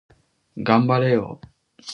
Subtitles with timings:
[0.57, 1.39] 頑張れよ